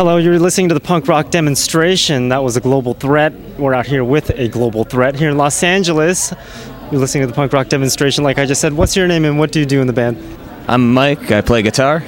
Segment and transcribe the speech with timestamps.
[0.00, 2.30] Hello, you're listening to the punk rock demonstration.
[2.30, 3.34] That was a global threat.
[3.58, 6.32] We're out here with a global threat here in Los Angeles.
[6.90, 8.72] You're listening to the punk rock demonstration, like I just said.
[8.72, 10.16] What's your name and what do you do in the band?
[10.68, 11.30] I'm Mike.
[11.30, 12.02] I play guitar.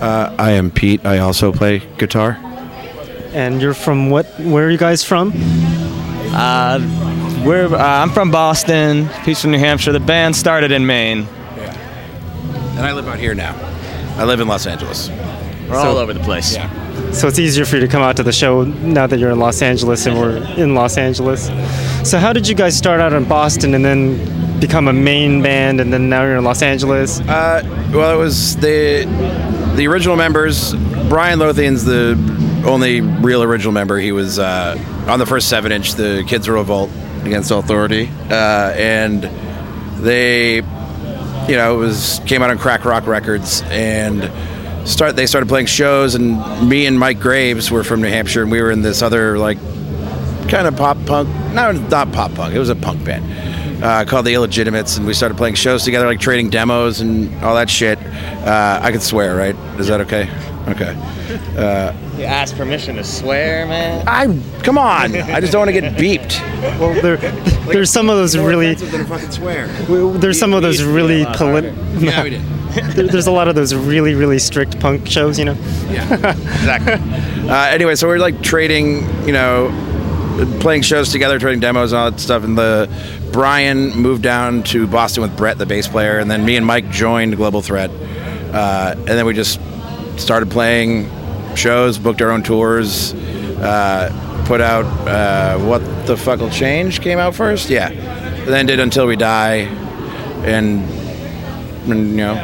[0.00, 1.06] Uh, I am Pete.
[1.06, 2.40] I also play guitar.
[3.32, 4.26] And you're from what?
[4.40, 5.32] Where are you guys from?
[6.34, 6.80] Uh,
[7.46, 9.08] we're, uh, I'm from Boston.
[9.24, 9.92] Pete's from New Hampshire.
[9.92, 11.28] The band started in Maine.
[11.56, 11.72] Yeah.
[12.78, 13.54] And I live out here now.
[14.16, 15.08] I live in Los Angeles.
[15.68, 16.56] We're all over the place.
[17.12, 19.38] So it's easier for you to come out to the show now that you're in
[19.38, 21.46] Los Angeles and we're in Los Angeles.
[22.08, 25.80] So how did you guys start out in Boston and then become a Maine band
[25.80, 27.20] and then now you're in Los Angeles?
[27.20, 27.62] Uh,
[27.92, 29.04] well, it was the
[29.76, 30.74] the original members.
[31.08, 32.16] Brian Lothian's the
[32.66, 33.98] only real original member.
[33.98, 34.76] He was uh,
[35.08, 36.90] on the first seven inch, the Kids Revolt
[37.24, 39.22] Against Authority, uh, and
[40.02, 44.30] they, you know, it was came out on Crack Rock Records and.
[44.86, 45.16] Start.
[45.16, 48.62] They started playing shows, and me and Mike Graves were from New Hampshire, and we
[48.62, 49.58] were in this other like
[50.48, 51.28] kind of pop punk.
[51.52, 52.54] No, not pop punk.
[52.54, 56.06] It was a punk band uh, called the Illegitimates, and we started playing shows together,
[56.06, 57.98] like trading demos and all that shit.
[57.98, 59.56] Uh, I could swear, right?
[59.80, 60.30] Is that okay?
[60.68, 60.94] Okay.
[61.56, 64.04] Uh, You asked permission to swear, man.
[64.06, 64.26] I
[64.62, 65.14] come on.
[65.16, 66.40] I just don't want to get beeped.
[66.78, 67.16] Well, there,
[67.66, 69.66] there's some of those really, than fucking swear.
[70.18, 72.42] there's some of those really polit- Yeah, we did.
[72.94, 75.56] There- there's a lot of those really really strict punk shows, you know.
[75.90, 76.94] Yeah, exactly.
[77.50, 79.70] Uh, anyway, so we're like trading, you know,
[80.60, 82.44] playing shows together, trading demos and all that stuff.
[82.44, 82.88] And the
[83.32, 86.90] Brian moved down to Boston with Brett, the bass player, and then me and Mike
[86.90, 87.90] joined Global Threat.
[88.52, 89.60] Uh, and then we just
[90.16, 91.10] started playing
[91.54, 97.18] shows, booked our own tours, uh, put out uh, What the Fuck Will Change came
[97.18, 97.88] out first, yeah.
[97.90, 99.56] And then did Until We Die,
[100.44, 100.82] and,
[101.90, 102.34] and you know.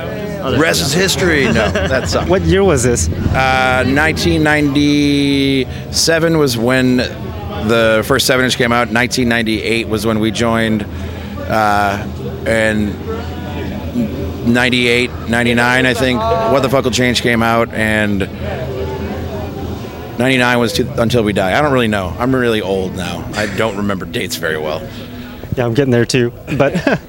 [0.59, 1.45] Rest is history.
[1.45, 2.29] No, that sucked.
[2.31, 3.09] What year was this?
[3.09, 8.89] Uh, 1997 was when the first seven inch came out.
[8.89, 12.07] 1998 was when we joined, uh,
[12.47, 12.93] and
[14.53, 16.21] 98, 99, I think.
[16.21, 18.21] What the fuck will change came out, and
[20.19, 21.59] 99 was to, until we die.
[21.59, 22.15] I don't really know.
[22.19, 23.29] I'm really old now.
[23.35, 24.81] I don't remember dates very well.
[25.57, 26.33] Yeah, I'm getting there too.
[26.57, 26.75] But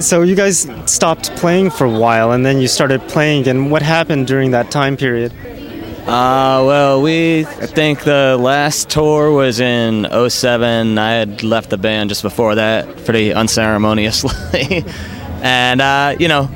[0.00, 3.70] so you guys stopped playing for a while, and then you started playing again.
[3.70, 5.32] What happened during that time period?
[6.08, 10.96] Uh, well, we, I think the last tour was in 07.
[10.96, 14.84] I had left the band just before that, pretty unceremoniously.
[15.42, 16.46] and, uh, you know,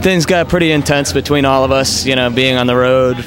[0.00, 3.24] things got pretty intense between all of us, you know, being on the road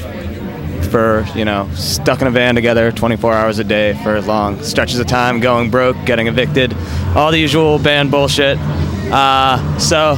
[0.86, 5.00] for, you know, stuck in a van together 24 hours a day for long stretches
[5.00, 6.74] of time, going broke, getting evicted,
[7.16, 8.58] all the usual band bullshit.
[9.12, 10.18] Uh, so,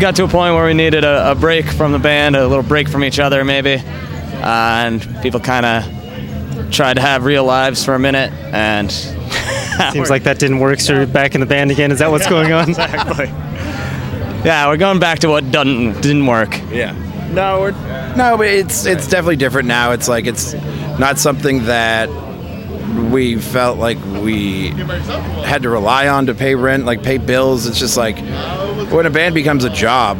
[0.00, 2.64] got to a point where we needed a, a break from the band, a little
[2.64, 3.74] break from each other, maybe.
[3.76, 8.90] Uh, and people kind of tried to have real lives for a minute, and
[9.92, 10.80] Seems like that didn't work.
[10.80, 11.92] So you're back in the band again.
[11.92, 12.68] Is that what's going on?
[12.68, 13.26] exactly.
[14.44, 16.50] Yeah, we're going back to what didn't didn't work.
[16.70, 16.94] Yeah.
[17.32, 17.70] No, we're
[18.16, 19.92] no, but it's it's definitely different now.
[19.92, 20.54] It's like it's
[20.98, 22.08] not something that
[23.10, 27.66] we felt like we had to rely on to pay rent, like pay bills.
[27.66, 28.18] It's just like
[28.90, 30.18] when a band becomes a job,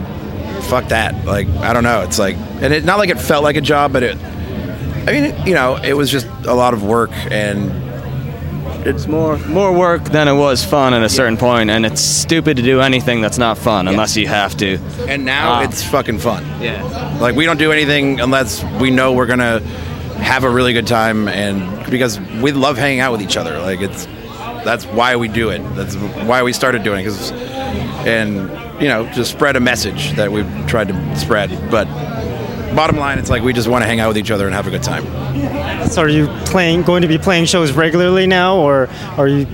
[0.64, 1.26] fuck that.
[1.26, 2.02] Like I don't know.
[2.02, 4.16] It's like and it not like it felt like a job, but it.
[4.16, 7.91] I mean, you know, it was just a lot of work and
[8.84, 12.56] It's more more work than it was fun at a certain point, and it's stupid
[12.56, 14.78] to do anything that's not fun unless you have to.
[15.08, 15.62] and now Wow.
[15.62, 16.44] it's fucking fun.
[16.60, 16.82] Yeah.
[17.20, 19.60] Like we don't do anything unless we know we're gonna
[20.18, 23.58] have a really good time, and because we love hanging out with each other.
[23.60, 24.06] Like it's
[24.64, 25.60] that's why we do it.
[25.76, 27.08] That's why we started doing it.
[27.08, 27.32] 'cause-
[28.04, 28.50] and
[28.80, 31.50] you know, just spread a message that we've tried to spread.
[31.70, 31.86] But
[32.74, 34.66] bottom line, it's like we just want to hang out with each other and have
[34.66, 35.04] a good time.
[35.88, 36.82] so are you playing?
[36.82, 39.46] Going to be playing shows regularly now, or are you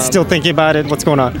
[0.00, 0.86] still thinking about it?
[0.86, 1.34] What's going on?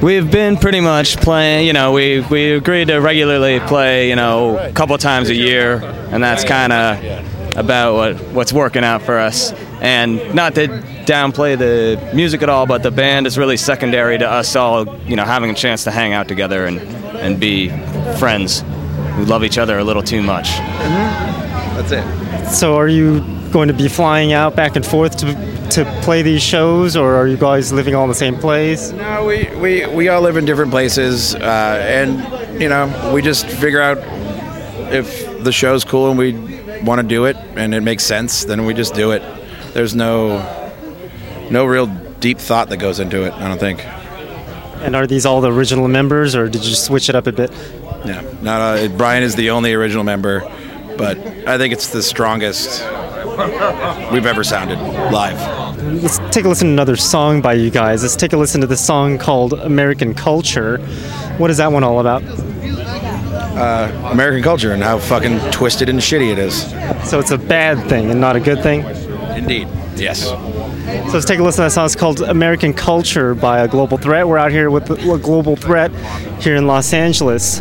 [0.00, 4.58] We've been pretty much playing, you know, we, we agreed to regularly play, you know,
[4.58, 9.18] a couple times a year, and that's kind of about what, what's working out for
[9.18, 9.52] us.
[9.82, 14.28] And not to downplay the music at all, but the band is really secondary to
[14.28, 17.68] us all, you know, having a chance to hang out together and, and be
[18.18, 18.62] friends
[19.12, 20.48] who love each other a little too much.
[21.76, 22.50] That's it.
[22.52, 23.20] So are you
[23.52, 27.28] going to be flying out back and forth to to play these shows, or are
[27.28, 28.90] you guys living all in the same place?
[28.90, 31.38] No, we, we, we all live in different places, uh,
[31.86, 33.98] and you know, we just figure out
[34.92, 36.32] if the show's cool and we
[36.82, 39.22] want to do it and it makes sense, then we just do it.
[39.72, 40.38] There's no
[41.50, 43.32] no real deep thought that goes into it.
[43.34, 43.84] I don't think.
[44.82, 47.50] And are these all the original members, or did you switch it up a bit?
[48.04, 50.40] Yeah, not uh, Brian is the only original member,
[50.96, 52.82] but I think it's the strongest
[54.12, 54.78] we've ever sounded
[55.12, 55.38] live.
[56.02, 58.02] Let's take a listen to another song by you guys.
[58.02, 60.78] Let's take a listen to the song called American Culture.
[61.38, 62.22] What is that one all about?
[64.12, 66.70] American culture and how fucking twisted and shitty it is.
[67.08, 68.84] So it's a bad thing and not a good thing.
[69.36, 69.68] Indeed.
[70.00, 70.24] Yes.
[70.24, 70.36] So
[71.12, 71.84] let's take a listen to that song.
[71.84, 74.26] It's called American Culture by a Global Threat.
[74.26, 75.92] We're out here with a Global Threat
[76.42, 77.60] here in Los Angeles.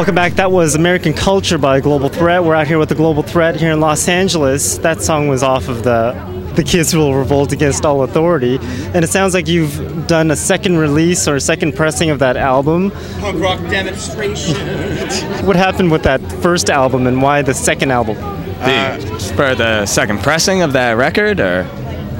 [0.00, 0.32] Welcome back.
[0.36, 2.42] That was American Culture by Global Threat.
[2.42, 4.78] We're out here with the Global Threat here in Los Angeles.
[4.78, 6.12] That song was off of the
[6.54, 8.56] The Kids Will Revolt Against All Authority.
[8.94, 12.38] And it sounds like you've done a second release or a second pressing of that
[12.38, 12.92] album.
[13.20, 14.56] punk rock demonstration.
[15.46, 18.16] What happened with that first album and why the second album?
[18.16, 21.68] The, for the second pressing of that record, or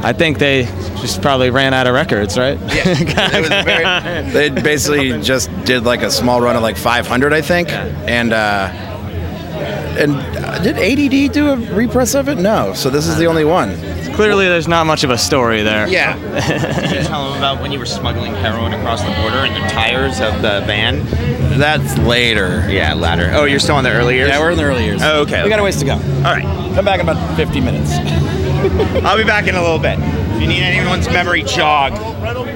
[0.03, 0.65] I think they
[1.01, 2.59] just probably ran out of records, right?
[2.61, 7.41] It was very, they basically just did like a small run of like 500, I
[7.43, 8.69] think, and uh,
[9.97, 12.39] and uh, did ADD do a repress of it?
[12.39, 13.77] No, so this is the only one.
[14.15, 15.87] Clearly, there's not much of a story there.
[15.87, 16.17] Yeah,
[16.81, 19.69] Did you tell them about when you were smuggling heroin across the border and the
[19.69, 21.07] tires of the van?
[21.57, 22.69] that's later.
[22.69, 23.31] Yeah, later.
[23.33, 24.31] Oh, you're still in the early years?
[24.31, 25.01] Yeah, we're in the early years.
[25.03, 25.95] Oh, okay, We got a ways to go.
[25.95, 26.75] All right.
[26.75, 27.93] Come back in about 50 minutes.
[29.05, 29.99] I'll be back in a little bit.
[30.01, 31.93] If you need anyone's memory jog,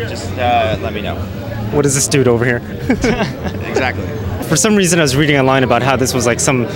[0.09, 1.44] just uh, let me know.
[1.75, 2.61] What is this dude over here?
[3.75, 4.07] Exactly.
[4.49, 6.69] For some reason, I was reading online about how this was like some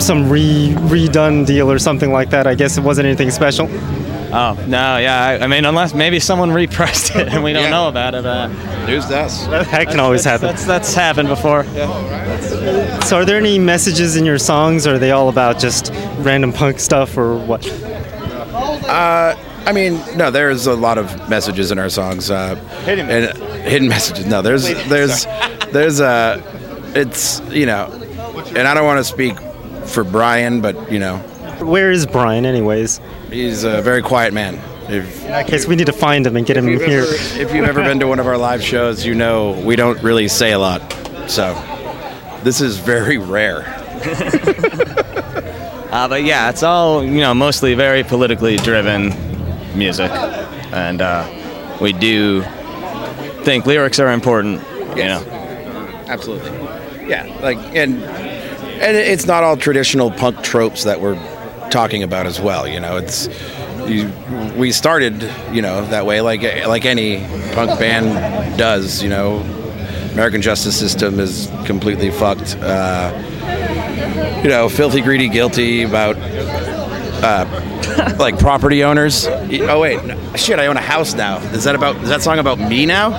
[0.00, 2.46] some re redone deal or something like that.
[2.46, 3.66] I guess it wasn't anything special.
[4.30, 5.24] Oh no, yeah.
[5.24, 7.70] I, I mean, unless maybe someone repressed it and we don't Yeah.
[7.70, 8.26] know about it.
[8.26, 8.48] Uh,
[8.86, 9.46] News to.
[9.46, 10.46] That can always happen.
[10.48, 11.64] That's that's happened before.
[11.74, 13.00] Yeah.
[13.00, 16.52] So, are there any messages in your songs, or are they all about just random
[16.52, 17.62] punk stuff, or what?
[19.68, 22.30] I mean, no, there's a lot of messages in our songs.
[22.30, 22.54] Uh,
[22.86, 23.36] Hidden and,
[23.68, 24.24] hidden messages.
[24.24, 25.26] No, there's there's
[25.72, 26.40] there's uh,
[26.94, 27.92] it's you know,
[28.56, 29.38] and I don't want to speak
[29.84, 31.18] for Brian, but you know,
[31.60, 32.98] Where is Brian, anyways?
[33.30, 34.54] he's a very quiet man.
[34.90, 37.02] If, In that case, we need to find him and get him if, you've here.
[37.02, 40.02] ever, if you've ever been to one of our live shows, you know we don't
[40.02, 40.80] really say a lot.
[41.28, 41.52] So
[42.42, 43.64] this is very rare.
[45.88, 49.10] Uh, but yeah, it's all you know, mostly very politically driven
[49.78, 51.26] music, and uh,
[51.80, 52.42] we do
[53.42, 54.60] think lyrics are important.
[54.96, 55.24] You know.
[56.08, 56.50] Absolutely.
[57.08, 61.16] Yeah, like and and it's not all traditional punk tropes that we're
[61.70, 62.66] talking about as well.
[62.66, 63.28] You know, it's
[63.86, 64.12] you,
[64.56, 67.18] we started you know that way like like any
[67.54, 69.02] punk band does.
[69.02, 69.38] You know,
[70.12, 72.56] American justice system is completely fucked.
[72.60, 73.12] Uh,
[74.42, 76.16] you know, filthy, greedy, guilty about.
[77.20, 77.77] Uh,
[78.18, 79.26] like property owners.
[79.26, 80.00] Oh wait,
[80.38, 80.58] shit!
[80.58, 81.38] I own a house now.
[81.52, 81.96] Is that about?
[81.96, 83.10] Is that song about me now?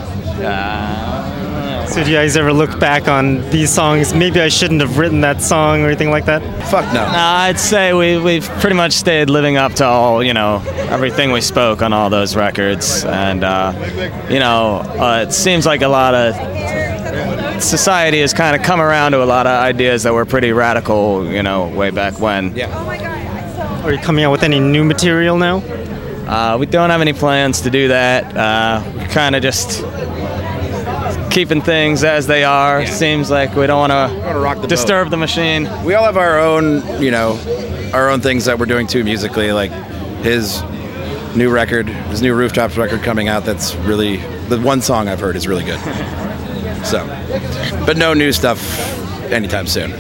[1.90, 4.14] So, do you guys ever look back on these songs?
[4.14, 6.44] Maybe I shouldn't have written that song or anything like that.
[6.70, 7.02] Fuck no.
[7.02, 11.32] Uh, I'd say we, we've pretty much stayed living up to all, you know, everything
[11.32, 13.04] we spoke on all those records.
[13.06, 13.74] And, uh,
[14.30, 16.36] you know, uh, it seems like a lot of
[17.60, 21.26] society has kind of come around to a lot of ideas that were pretty radical,
[21.26, 22.56] you know, way back when.
[23.84, 25.58] Are you coming out with any new material now?
[26.28, 28.36] Uh, we don't have any plans to do that.
[28.36, 29.84] Uh, we kind of just
[31.32, 32.86] keeping things as they are.
[32.86, 34.70] Seems like we don't want wanna rock the to boat.
[34.70, 35.68] disturb the machine.
[35.84, 37.40] we all have our own, you know,
[37.94, 39.52] our own things that we're doing too musically.
[39.52, 39.72] Like
[40.22, 40.62] his
[41.36, 43.46] new record, his new Rooftops record coming out.
[43.46, 44.18] That's really
[44.50, 45.80] the one song I've heard is really good.
[46.86, 47.06] So,
[47.86, 48.62] but no new stuff
[49.32, 49.92] anytime soon.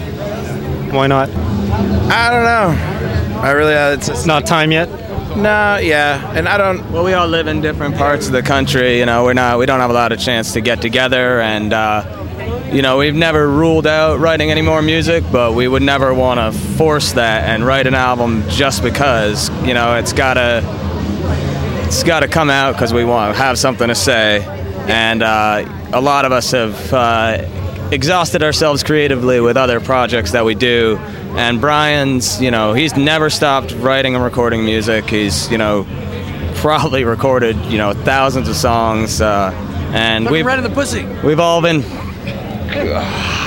[0.93, 1.29] Why not?
[1.29, 2.98] I don't know.
[3.41, 4.89] I really, uh, it's, it's It's not time yet.
[5.37, 6.91] no, yeah, and I don't.
[6.91, 8.99] Well, we all live in different parts of the country.
[8.99, 9.59] You know, we're not.
[9.59, 13.15] We don't have a lot of chance to get together, and uh, you know, we've
[13.15, 17.45] never ruled out writing any more music, but we would never want to force that
[17.49, 19.49] and write an album just because.
[19.65, 20.61] You know, it's gotta.
[21.85, 24.41] It's got to come out because we want to have something to say,
[24.87, 30.45] and uh, a lot of us have uh, exhausted ourselves creatively with other projects that
[30.45, 30.99] we do.
[31.37, 35.05] And Brian's, you know, he's never stopped writing and recording music.
[35.09, 35.85] He's, you know,
[36.55, 39.51] probably recorded, you know, thousands of songs, uh,
[39.93, 41.05] and we've right in the pussy.
[41.23, 41.83] we've all been.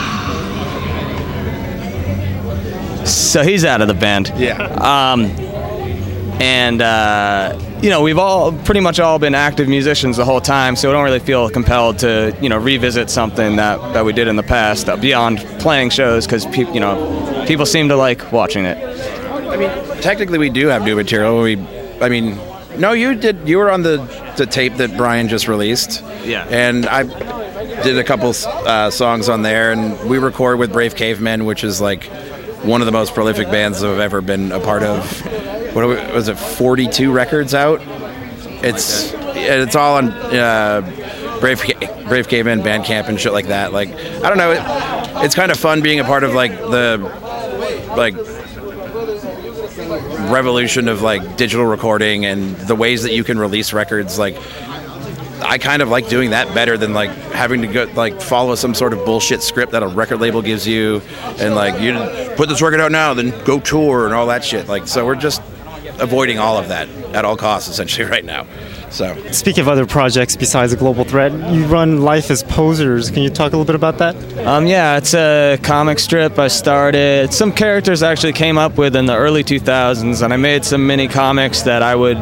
[3.05, 4.33] So he's out of the band.
[4.37, 4.63] Yeah.
[4.63, 5.35] Um,
[6.43, 10.75] and uh, you know we've all pretty much all been active musicians the whole time,
[10.75, 14.27] so we don't really feel compelled to you know revisit something that, that we did
[14.27, 18.33] in the past uh, beyond playing shows because people you know people seem to like
[18.33, 18.77] watching it.
[19.53, 19.71] I mean,
[20.03, 21.41] technically, we do have new material.
[21.41, 21.59] We,
[22.01, 22.37] I mean,
[22.77, 23.49] no, you did.
[23.49, 23.99] You were on the
[24.37, 26.03] the tape that Brian just released.
[26.25, 26.45] Yeah.
[26.51, 27.05] And I
[27.85, 31.81] did a couple uh, songs on there, and we record with Brave Cavemen, which is
[31.81, 32.03] like
[32.65, 35.52] one of the most prolific bands I've ever been a part of.
[35.75, 36.39] What was it?
[36.39, 37.81] Forty-two records out.
[38.65, 41.61] It's it's all on uh, Brave
[42.07, 43.73] Brave Cavemen Bandcamp and shit like that.
[43.73, 44.53] Like I don't know.
[44.53, 46.99] It, it's kind of fun being a part of like the
[47.97, 48.15] like
[50.31, 54.37] revolution of like digital recording and the ways that you can release records like
[55.43, 58.75] I kind of like doing that better than like having to go like follow some
[58.75, 61.03] sort of bullshit script that a record label gives you
[61.39, 61.93] and like you
[62.37, 65.15] put this record out now then go tour and all that shit like so we're
[65.15, 65.43] just
[66.01, 68.47] avoiding all of that at all costs essentially right now
[68.91, 71.33] so Speak of other projects besides the Global Threat.
[71.51, 73.11] You run Life as Posers.
[73.11, 74.15] Can you talk a little bit about that?
[74.47, 77.33] Um, yeah, it's a comic strip I started.
[77.33, 80.87] Some characters I actually came up with in the early 2000s, and I made some
[80.87, 82.21] mini comics that I would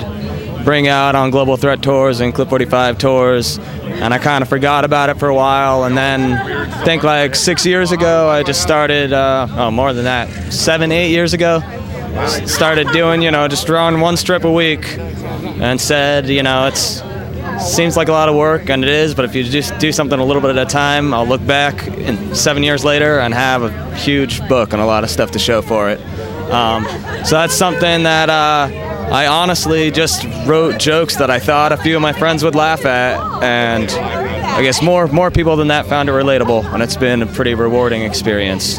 [0.65, 3.59] bring out on Global Threat tours and Clit 45 tours.
[3.59, 7.35] And I kind of forgot about it for a while, and then I think like
[7.35, 9.13] six years ago, I just started.
[9.13, 11.80] Uh, oh, more than that, seven, eight years ago, s-
[12.47, 17.03] started doing you know just drawing one strip a week, and said you know it's
[17.61, 19.15] seems like a lot of work, and it is.
[19.15, 21.87] But if you just do something a little bit at a time, I'll look back
[21.87, 25.39] in seven years later and have a huge book and a lot of stuff to
[25.39, 26.01] show for it.
[26.51, 26.85] Um,
[27.25, 28.69] so that's something that uh,
[29.13, 32.85] I honestly just wrote jokes that I thought a few of my friends would laugh
[32.85, 37.23] at, and I guess more more people than that found it relatable, and it's been
[37.23, 38.79] a pretty rewarding experience.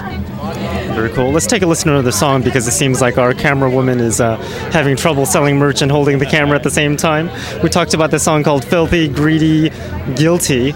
[0.94, 1.32] Very cool.
[1.32, 4.20] Let's take a listen to the song because it seems like our camera woman is
[4.20, 4.36] uh,
[4.72, 7.30] having trouble selling merch and holding the camera at the same time.
[7.64, 9.72] We talked about this song called Filthy, Greedy,
[10.16, 10.74] Guilty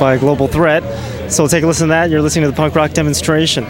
[0.00, 0.82] by Global Threat.
[1.30, 2.10] So take a listen to that.
[2.10, 3.64] You're listening to the punk rock demonstration.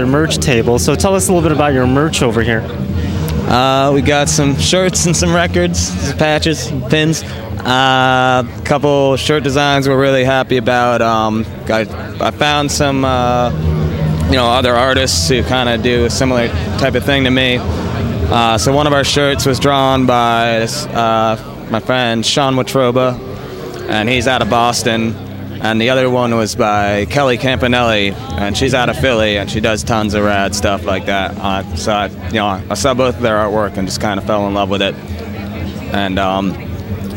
[0.00, 0.78] Their merch table.
[0.78, 2.62] So tell us a little bit about your merch over here.
[3.50, 7.22] Uh, we got some shirts and some records, some patches, pins.
[7.22, 11.02] A uh, couple shirt designs we're really happy about.
[11.02, 13.50] Um, got, I found some, uh,
[14.28, 17.58] you know, other artists who kind of do a similar type of thing to me.
[17.60, 23.18] Uh, so one of our shirts was drawn by uh, my friend Sean Watroba,
[23.90, 25.29] and he's out of Boston
[25.62, 29.60] and the other one was by Kelly Campanelli, and she's out of Philly, and she
[29.60, 31.36] does tons of rad stuff like that.
[31.36, 34.26] Uh, so I, you know, I saw both of their artwork and just kind of
[34.26, 34.94] fell in love with it.
[35.92, 36.52] And um,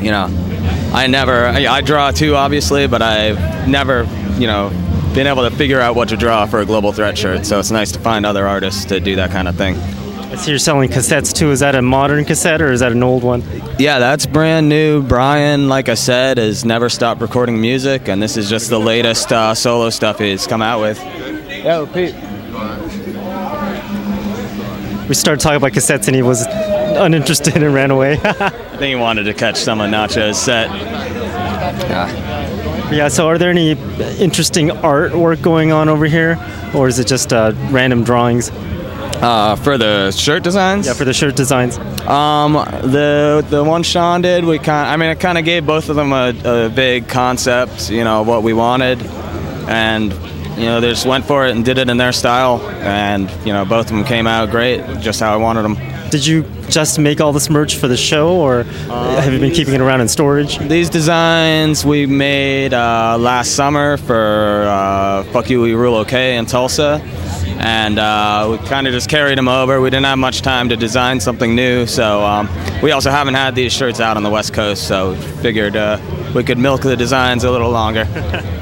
[0.02, 0.28] you know,
[0.94, 4.04] I never, I, I draw too, obviously, but I've never,
[4.38, 4.70] you know,
[5.14, 7.46] been able to figure out what to draw for a global threat shirt.
[7.46, 9.76] So it's nice to find other artists to do that kind of thing.
[10.34, 11.52] I see you're selling cassettes too.
[11.52, 13.44] Is that a modern cassette or is that an old one?
[13.78, 15.04] Yeah, that's brand new.
[15.04, 19.32] Brian, like I said, has never stopped recording music, and this is just the latest
[19.32, 20.98] uh, solo stuff he's come out with.
[21.64, 22.16] Yo, Pete.
[25.08, 28.14] We started talking about cassettes and he was uninterested and ran away.
[28.24, 30.68] I think he wanted to catch some of Nacho's set.
[31.90, 32.92] Yeah.
[32.92, 33.74] yeah, so are there any
[34.20, 36.40] interesting artwork going on over here,
[36.74, 38.52] or is it just uh, random drawings?
[39.24, 40.86] Uh, for the shirt designs?
[40.86, 41.78] Yeah, for the shirt designs.
[42.02, 44.90] Um, the the one Sean did, we kind.
[44.90, 48.24] I mean, I kind of gave both of them a, a big concept, you know,
[48.24, 49.02] what we wanted,
[49.70, 50.12] and
[50.58, 53.54] you know, they just went for it and did it in their style, and you
[53.54, 55.78] know, both of them came out great, just how I wanted them.
[56.10, 59.54] Did you just make all this merch for the show, or uh, have you been
[59.54, 60.58] keeping it around in storage?
[60.58, 66.46] These designs we made uh, last summer for uh, "Fuck You, We Rule OK" in
[66.46, 67.02] Tulsa
[67.60, 69.82] and uh, we kind of just carried them over.
[69.82, 72.50] We didn't have much time to design something new, so um,
[72.82, 76.00] we also haven't had these shirts out on the West Coast, so figured uh,
[76.36, 78.06] we could milk the designs a little longer.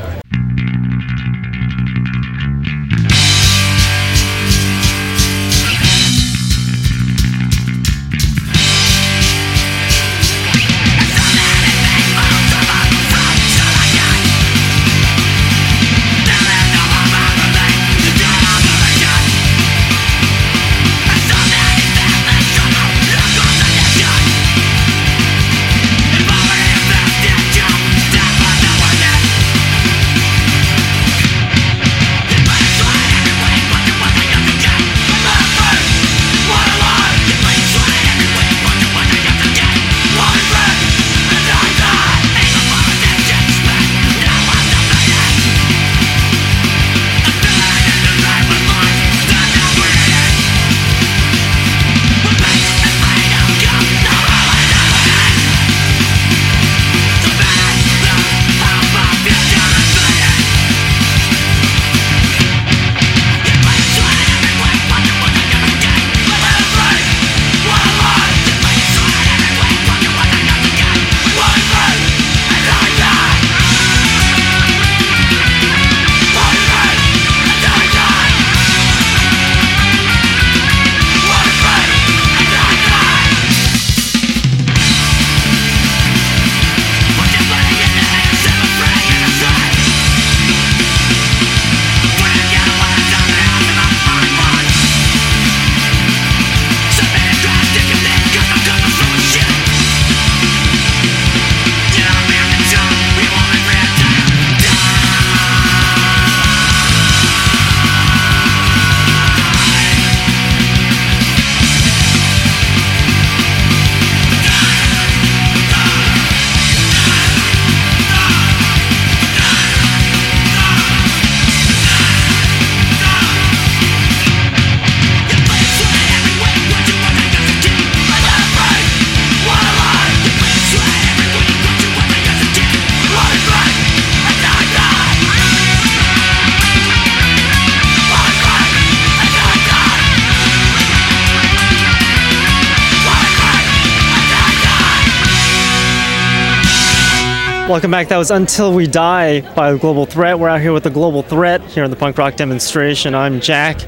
[147.72, 148.10] Welcome back.
[148.10, 150.38] That was Until We Die by Global Threat.
[150.38, 153.16] We're out here with the Global Threat here in the punk rock demonstration.
[153.16, 153.80] I'm Jack.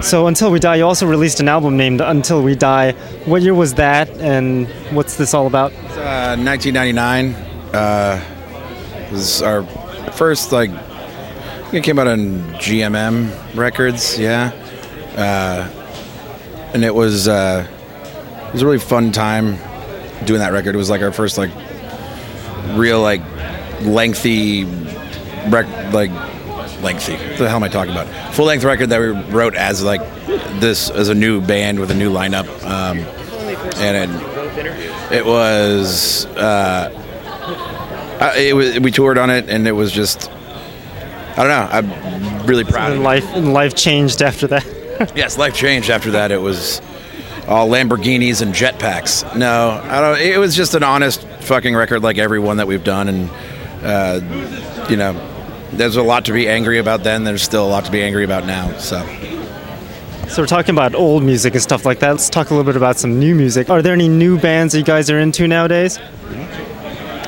[0.00, 2.92] So, Until We Die, you also released an album named Until We Die.
[3.24, 5.72] What year was that, and what's this all about?
[5.72, 7.34] Uh, 1999.
[7.74, 8.24] Uh,
[9.10, 9.64] was our
[10.12, 10.70] first, like,
[11.72, 14.52] it came out on GMM Records, yeah.
[15.16, 15.68] Uh,
[16.72, 17.66] and it was, uh,
[18.46, 19.58] it was a really fun time
[20.24, 20.76] doing that record.
[20.76, 21.50] It was like our first, like,
[22.76, 23.22] real like
[23.82, 24.64] lengthy
[25.48, 26.10] rec- like
[26.82, 27.14] lengthy.
[27.14, 28.34] What the hell am I talking about?
[28.34, 30.00] Full length record that we wrote as like
[30.60, 32.98] this as a new band with a new lineup, um,
[33.78, 36.90] and it, it was uh,
[38.36, 40.30] it was we toured on it, and it was just
[41.36, 41.68] I don't know.
[41.70, 42.92] I'm really proud.
[42.92, 44.64] And life and life changed after that.
[45.16, 46.30] Yes, life changed after that.
[46.30, 46.80] It was
[47.48, 49.24] all Lamborghinis and jetpacks.
[49.36, 50.20] No, I don't.
[50.20, 53.30] It was just an honest fucking record, like every one that we've done, and
[53.82, 55.12] uh, you know,
[55.72, 57.24] there's a lot to be angry about then.
[57.24, 58.76] There's still a lot to be angry about now.
[58.78, 58.98] So
[60.28, 62.10] So we're talking about old music and stuff like that.
[62.12, 63.70] Let's talk a little bit about some new music.
[63.70, 65.98] Are there any new bands that you guys are into nowadays?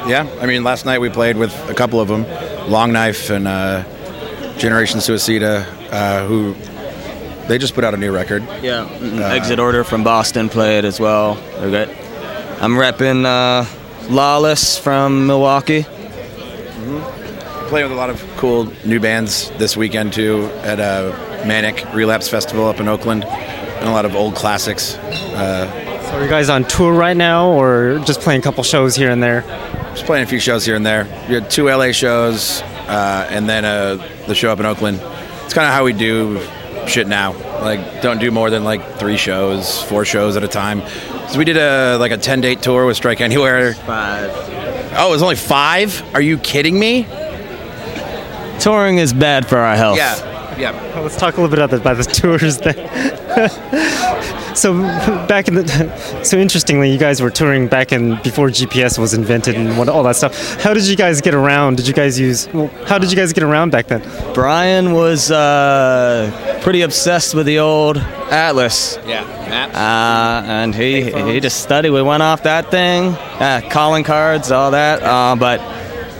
[0.07, 2.24] yeah, I mean, last night we played with a couple of them,
[2.70, 3.85] Long Knife and uh,
[4.57, 6.55] Generation Suicida, uh, who
[7.48, 8.42] they just put out a new record.
[8.62, 8.88] Yeah,
[9.33, 11.35] Exit Order from Boston played as well.
[11.59, 11.88] They're good.
[12.61, 13.64] I'm repping uh,
[14.08, 15.82] Lawless from Milwaukee.
[17.68, 21.10] Playing with a lot of cool new bands this weekend too at a
[21.46, 24.94] Manic Relapse Festival up in Oakland, and a lot of old classics.
[26.06, 29.10] So are you guys on tour right now, or just playing a couple shows here
[29.10, 29.42] and there?
[29.90, 31.04] Just playing a few shows here and there.
[31.28, 33.96] We had two LA shows, uh, and then uh,
[34.28, 35.00] the show up in Oakland.
[35.44, 36.40] It's kind of how we do
[36.86, 37.32] shit now.
[37.60, 40.82] Like, don't do more than like three shows, four shows at a time.
[41.30, 43.74] So we did a like a ten date tour with Strike Anywhere.
[43.74, 44.30] Five.
[44.98, 46.02] Oh, it was only five?
[46.14, 47.06] Are you kidding me?
[48.60, 49.98] Touring is bad for our health.
[49.98, 51.00] Yeah, yeah.
[51.00, 52.76] Let's talk a little bit about the, about the tours then.
[54.56, 54.72] so
[55.28, 59.54] back in the so interestingly, you guys were touring back in before GPS was invented
[59.54, 60.60] and what, all that stuff.
[60.62, 61.76] How did you guys get around?
[61.76, 62.48] Did you guys use?
[62.52, 64.02] Well, how did you guys get around back then?
[64.34, 68.98] Brian was uh, pretty obsessed with the old Atlas.
[69.06, 69.22] Yeah.
[69.74, 71.90] Uh, and he he just studied.
[71.90, 75.02] We went off that thing, uh, calling cards, all that.
[75.02, 75.60] Uh, but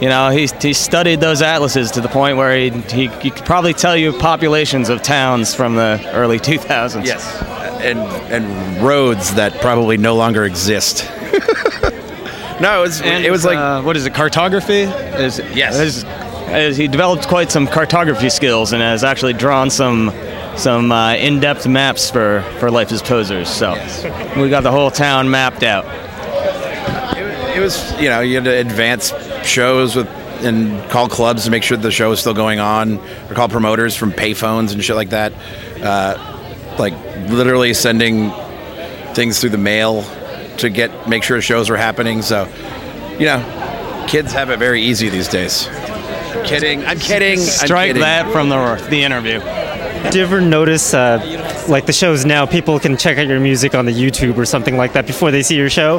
[0.01, 3.46] you know, he he studied those atlases to the point where he he, he could
[3.46, 7.05] probably tell you populations of towns from the early 2000s.
[7.05, 7.56] Yes.
[7.87, 7.99] And
[8.33, 11.09] and roads that probably no longer exist.
[12.61, 14.14] no, it was And it was like uh, what is it?
[14.14, 14.83] Cartography?
[14.83, 15.79] Is Yes.
[15.79, 16.05] is-
[16.53, 20.12] is- he developed quite some cartography skills and has actually drawn some
[20.57, 23.49] some uh, in-depth maps for for Life as Posers.
[23.49, 23.72] So
[24.40, 25.85] we got the whole town mapped out.
[27.57, 29.12] it was you know you had to advance
[29.44, 30.09] shows with
[30.44, 32.99] and call clubs to make sure the show is still going on
[33.31, 35.33] or call promoters from payphones and shit like that
[35.83, 36.36] uh,
[36.79, 36.95] like
[37.29, 38.31] literally sending
[39.15, 40.03] things through the mail
[40.59, 42.47] to get make sure shows are happening so
[43.19, 47.89] you know kids have it very easy these days I'm kidding i'm kidding I'm Strike
[47.89, 48.03] kidding.
[48.03, 49.41] that from the the interview.
[50.11, 53.75] Do you ever notice, uh, like the shows now, people can check out your music
[53.75, 55.99] on the YouTube or something like that before they see your show?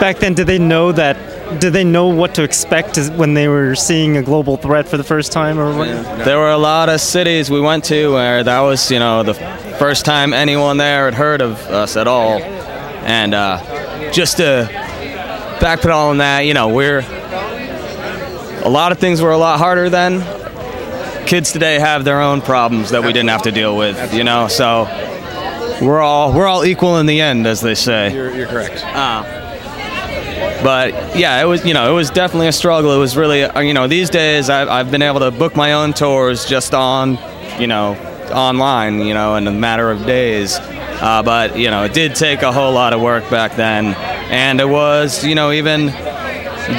[0.00, 1.60] Back then, did they know that?
[1.60, 5.04] Did they know what to expect when they were seeing a global threat for the
[5.04, 5.88] first time, or what?
[6.24, 9.34] There were a lot of cities we went to where that was, you know, the
[9.78, 12.38] first time anyone there had heard of us at all.
[12.38, 14.68] And uh, just to
[15.58, 17.00] backpedal on that, you know, we're
[18.64, 20.22] a lot of things were a lot harder then.
[21.26, 24.48] Kids today have their own problems that we didn't have to deal with, you know.
[24.48, 24.84] So
[25.82, 28.14] we're all we're all equal in the end, as they say.
[28.14, 28.82] you're, you're correct
[30.62, 32.92] But yeah, it was you know it was definitely a struggle.
[32.92, 35.72] It was really uh, you know these days I've, I've been able to book my
[35.72, 37.18] own tours just on
[37.58, 37.94] you know
[38.34, 40.58] online you know in a matter of days.
[40.60, 43.94] Uh, but you know it did take a whole lot of work back then,
[44.30, 45.88] and it was you know even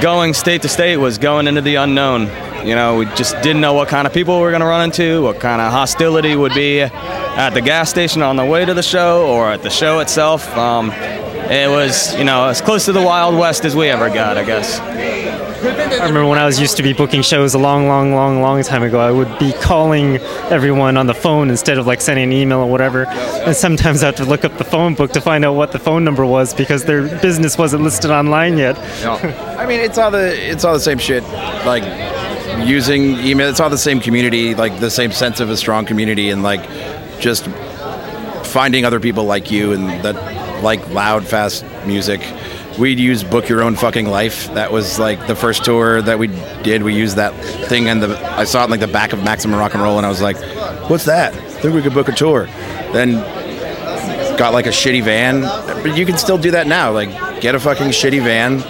[0.02, 2.24] going state to state was going into the unknown.
[2.65, 4.86] You know we just didn't know what kind of people we were going to run
[4.86, 8.74] into, what kind of hostility would be at the gas station on the way to
[8.74, 10.48] the show or at the show itself.
[10.58, 10.91] Um,
[11.48, 14.44] it was, you know, as close to the Wild West as we ever got, I
[14.44, 14.80] guess.
[15.65, 18.62] I remember when I was used to be booking shows a long, long, long, long
[18.63, 18.99] time ago.
[18.99, 20.17] I would be calling
[20.51, 23.06] everyone on the phone instead of like sending an email or whatever.
[23.08, 25.80] And sometimes I have to look up the phone book to find out what the
[25.80, 28.78] phone number was because their business wasn't listed online yet.
[29.60, 31.23] I mean, it's all the it's all the same shit.
[31.65, 31.84] Like
[32.67, 36.30] using email, it's all the same community, like the same sense of a strong community,
[36.30, 36.63] and like
[37.19, 37.47] just
[38.45, 40.15] finding other people like you and that
[40.63, 42.21] like loud, fast music.
[42.78, 46.28] We'd use "Book Your Own Fucking Life." That was like the first tour that we
[46.64, 46.84] did.
[46.84, 47.34] We used that
[47.70, 49.98] thing, and the I saw it in like the back of Maximum Rock and Roll,
[49.98, 50.38] and I was like,
[50.90, 51.34] "What's that?
[51.34, 52.48] I think we could book a tour."
[52.92, 53.14] Then
[54.38, 55.42] got like a shitty van,
[55.84, 56.92] but you can still do that now.
[56.92, 58.64] Like, get a fucking shitty van.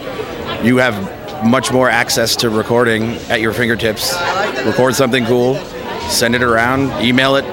[0.63, 0.96] You have
[1.44, 4.13] much more access to recording at your fingertips.
[4.65, 5.56] Record something cool,
[6.10, 7.46] send it around, email it,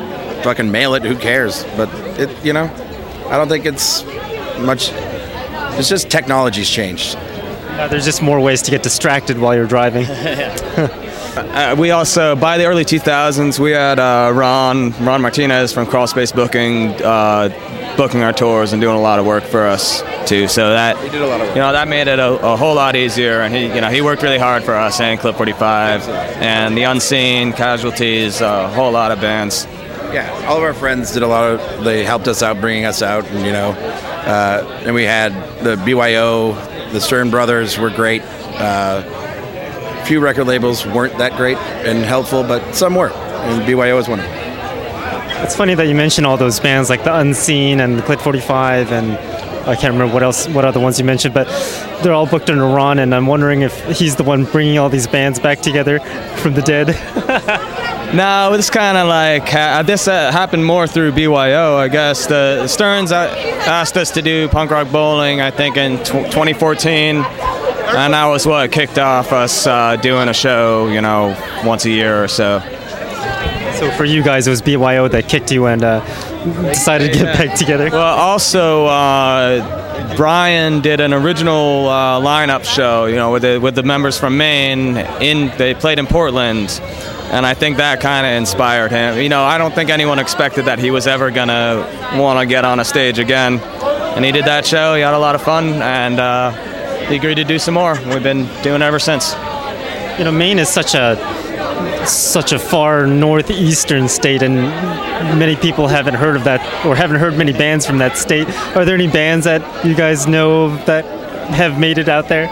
[0.42, 1.02] fucking mail it.
[1.02, 1.64] Who cares?
[1.76, 1.88] But
[2.18, 2.64] it, you know,
[3.28, 4.04] I don't think it's
[4.60, 4.92] much.
[5.78, 7.16] It's just technology's changed.
[7.16, 10.06] Uh, there's just more ways to get distracted while you're driving.
[11.32, 16.06] Uh, we also, by the early 2000s, we had uh, Ron Ron Martinez from Crawl
[16.06, 17.48] Space Booking uh,
[17.96, 20.46] booking our tours and doing a lot of work for us too.
[20.46, 21.56] So that He did a lot of work.
[21.56, 23.40] you know that made it a, a whole lot easier.
[23.40, 26.82] And he you know he worked really hard for us and Clit 45 and the
[26.82, 29.64] Unseen Casualties, a whole lot of bands.
[30.12, 31.84] Yeah, all of our friends did a lot of.
[31.84, 33.72] They helped us out, bringing us out, and you know,
[34.26, 35.32] uh, and we had
[35.62, 36.52] the BYO,
[36.92, 38.22] the Stern Brothers were great.
[38.22, 39.02] Uh,
[40.04, 44.20] few record labels weren't that great and helpful, but some were, and BYO was one
[44.20, 45.44] of them.
[45.44, 48.92] It's funny that you mentioned all those bands like the Unseen and the Clit 45
[48.92, 49.18] and
[49.66, 51.46] I can't remember what else, what other ones you mentioned, but
[52.02, 55.06] they're all booked in Iran, and I'm wondering if he's the one bringing all these
[55.06, 56.00] bands back together
[56.38, 56.88] from the dead.
[58.14, 62.26] No, it's kind of like this uh, happened more through BYO, I guess.
[62.26, 67.24] The Sterns asked us to do punk rock bowling, I think, in tw 2014, and
[68.12, 72.22] that was what kicked off us uh, doing a show, you know, once a year
[72.22, 72.60] or so.
[73.78, 76.04] so for you guys, it was BYO that kicked you and uh,
[76.68, 77.88] decided to get back together.
[77.90, 83.74] Well, also uh, Brian did an original uh, lineup show, you know, with the with
[83.74, 84.98] the members from Maine.
[85.22, 86.68] In they played in Portland,
[87.32, 89.18] and I think that kind of inspired him.
[89.18, 91.80] You know, I don't think anyone expected that he was ever gonna
[92.16, 94.94] want to get on a stage again, and he did that show.
[94.94, 96.50] He had a lot of fun, and uh,
[97.06, 97.94] he agreed to do some more.
[98.06, 99.32] We've been doing it ever since.
[100.18, 101.16] You know, Maine is such a
[102.06, 104.56] such a far northeastern state, and
[105.38, 108.46] many people haven't heard of that or haven't heard many bands from that state.
[108.76, 111.06] Are there any bands that you guys know that
[111.54, 112.48] have made it out there?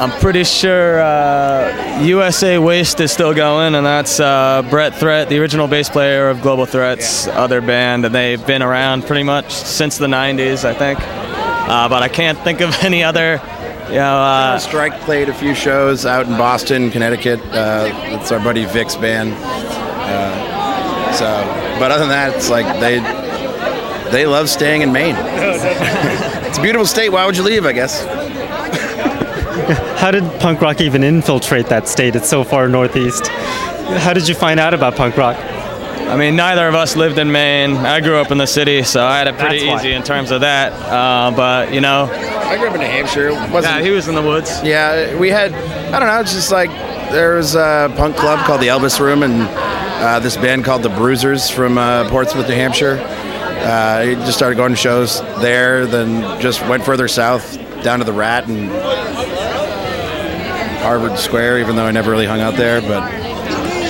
[0.00, 5.38] I'm pretty sure uh, USA Waste is still going, and that's uh, Brett Threat, the
[5.38, 9.98] original bass player of Global Threat's other band, and they've been around pretty much since
[9.98, 10.98] the 90s, I think.
[11.00, 13.40] Uh, but I can't think of any other,
[13.88, 14.18] you know.
[14.18, 17.40] Uh, Strike played a few shows out in Boston, Connecticut.
[17.46, 19.32] Uh, it's our buddy Vic's band.
[19.34, 21.26] Uh, so,
[21.78, 22.98] but other than that, it's like they
[24.10, 25.14] they love staying in Maine.
[25.18, 27.10] it's a beautiful state.
[27.10, 27.64] Why would you leave?
[27.64, 28.04] I guess.
[29.98, 32.16] How did punk rock even infiltrate that state?
[32.16, 33.26] It's so far northeast.
[33.28, 35.36] How did you find out about punk rock?
[35.38, 37.76] I mean, neither of us lived in Maine.
[37.76, 39.78] I grew up in the city, so I had it pretty That's why.
[39.78, 40.72] easy in terms of that.
[40.72, 43.30] Uh, but you know, I grew up in New Hampshire.
[43.32, 44.60] Wasn't- yeah, he was in the woods.
[44.62, 46.70] Yeah, we had, I don't know, it's just like
[47.12, 50.88] there was a punk club called the Elvis Room and uh, this band called the
[50.90, 52.98] Bruisers from uh, Portsmouth, New Hampshire.
[53.00, 58.04] Uh, he just started going to shows there, then just went further south down to
[58.04, 58.70] the Rat and
[60.82, 63.08] Harvard Square, even though I never really hung out there, but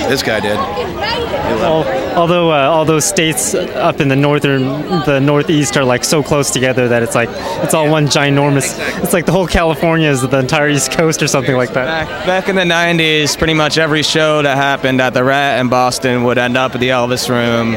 [0.09, 0.57] this guy did.
[0.57, 4.63] Al- although uh, all those states up in the northern,
[5.05, 7.29] the northeast are like so close together that it's like
[7.63, 8.77] it's all one ginormous.
[9.03, 12.07] It's like the whole California is the entire East Coast or something like that.
[12.07, 15.69] Back, back in the 90s, pretty much every show that happened at the Rat in
[15.69, 17.75] Boston would end up at the Elvis Room.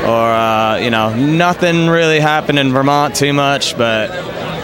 [0.00, 4.08] Or, uh, you know, nothing really happened in Vermont too much, but,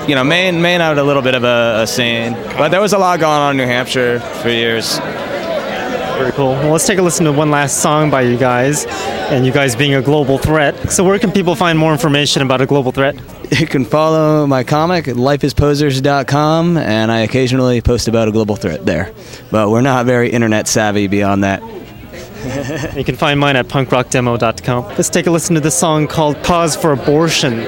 [0.08, 2.32] you know, Maine, Maine had a little bit of a, a scene.
[2.56, 4.98] But there was a lot going on in New Hampshire for years.
[4.98, 6.52] Very cool.
[6.52, 9.76] Well, let's take a listen to one last song by you guys, and you guys
[9.76, 10.90] being a global threat.
[10.90, 13.16] So, where can people find more information about a global threat?
[13.46, 18.84] You can follow my comic at lifeisposers.com, and I occasionally post about a global threat
[18.84, 19.12] there.
[19.52, 21.62] But we're not very internet savvy beyond that.
[22.96, 24.84] You can find mine at punkrockdemo.com.
[24.84, 27.60] Let's take a listen to this song called Cause for Abortion.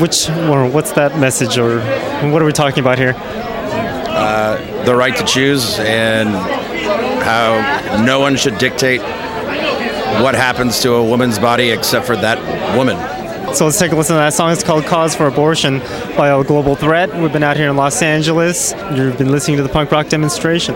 [0.00, 1.80] Which, or what's that message, or
[2.30, 3.14] what are we talking about here?
[3.16, 6.30] Uh, the right to choose and
[7.22, 9.00] how no one should dictate
[10.20, 12.38] what happens to a woman's body except for that
[12.76, 12.96] woman.
[13.54, 14.50] So let's take a listen to that song.
[14.50, 15.78] It's called Cause for Abortion
[16.16, 17.14] by a Global Threat.
[17.14, 18.72] We've been out here in Los Angeles.
[18.94, 20.74] You've been listening to the punk rock demonstration.